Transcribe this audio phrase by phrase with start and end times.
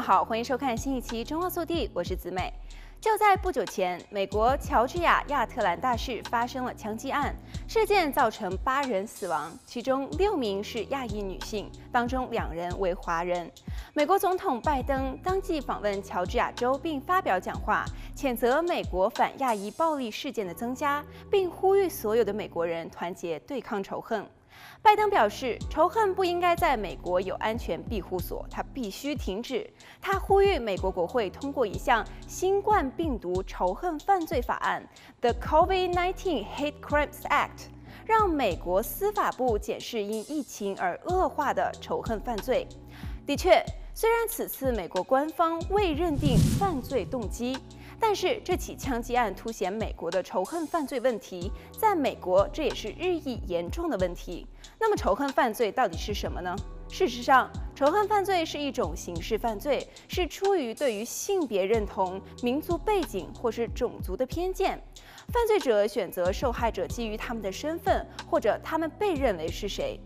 [0.00, 2.52] 好，欢迎收看新一期《中澳速递》，我是子美。
[3.00, 7.34] 就在不久前，美国乔治亚亚特兰大市发生了枪击案，
[7.68, 13.50] 事件造成八人死亡，其中六名是亚裔女性，当中两人为华人。
[13.92, 17.84] 美国总统拜登当即访问乔治亚州，并发表讲话，
[18.16, 24.24] 谴责美国反亚裔暴力事件的增加，并呼吁所有的美国人团结对抗仇恨。
[24.80, 29.68] 拜登表示，仇恨不应该在美国有安全庇护所，它必须停止。
[30.00, 34.86] 他呼吁美国国会通过一项新冠病毒仇恨犯罪法案
[35.20, 37.68] （The COVID-19 Hate Crimes Act），
[38.06, 42.68] 让美国司法部检视因疫情而恶化的仇恨犯罪。
[43.26, 47.56] 的确，虽然此次美国官方未认定犯罪动机。
[48.00, 54.46] 但是这起枪击案凸显美国的仇恨犯罪问题，在美国这也是日益严重的问题。
[54.80, 56.54] 那么仇恨犯罪到底是什么呢？
[56.90, 64.80] 事实上，仇恨犯罪是一种刑事犯罪，是出于对于性别认同、民族背景或是种族的偏见。
[65.32, 69.98] 犯罪者选择受害者基于他们的身份或者他们被认为是谁。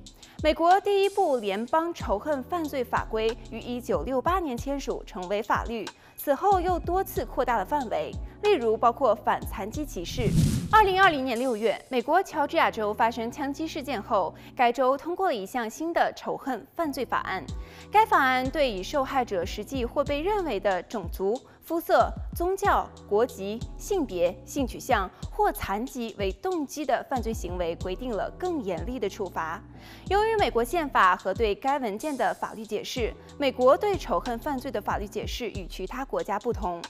[0.43, 5.85] 美国第一部联邦仇恨犯罪法规于一九六八年签署，成为法律。
[6.17, 10.29] 此后又多次扩大了范围，例如包括反残疾歧视。
[10.71, 17.45] 二零二零年六月，美国乔治亚州发生枪击事件后，该州通过了一项新的仇恨犯罪法案。
[17.91, 29.63] 该法案对以受害者实际或被认为的种族、肤色、宗教、国籍、性别、性取向或残疾为动机的犯罪行为规定了更严厉的处罚。
[30.09, 36.83] 由于美国宪法和对该文件的法律解释，美国对仇恨犯罪的法律解释与其他国家不同。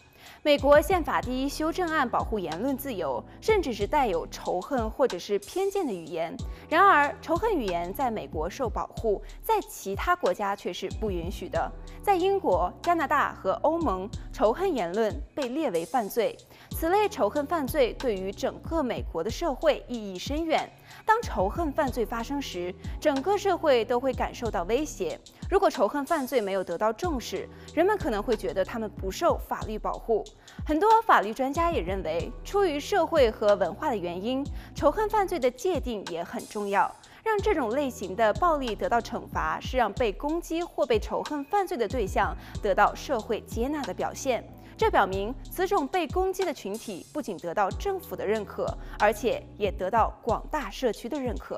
[0.43, 6.35] 美国宪法第一修正案保护言论自由，甚至是带有仇恨或者是偏见的语言。
[6.69, 11.71] 然而，仇恨语言在美国受保护，在其他国家却是不允许的。
[12.03, 16.37] 在英国、加拿大和欧盟，仇恨言论被列为犯罪。
[16.71, 20.69] 此类仇恨犯罪对于整个美国的社会意义深远。
[21.05, 25.19] 当仇恨犯罪发生时，整个社会都会感受到威胁。
[25.51, 30.25] 如果仇恨犯罪没有得到重视，人们可能会觉得他们不受法律保护。
[30.67, 34.45] 很多法律专家也认为，出于社会和文化的原因，
[34.75, 36.95] 仇恨犯罪的界定也很重要。
[37.25, 44.43] 让这种类型的暴力得到惩罚，是让被攻击或被仇恨犯罪的对象得到社会接纳的表现。
[44.79, 48.65] 这表明，此种被攻击的群体不仅得到政府的认可，
[49.01, 51.57] 而且也得到广大社区的认可。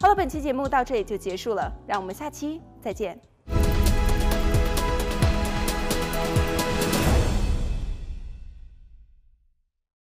[0.00, 3.20] 好了，本期节目到这里就结束了，让我们下期再见。